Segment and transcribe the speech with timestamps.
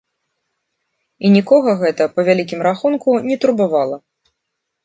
[1.29, 3.97] І нікога гэта, па вялікім рахунку, не турбавала.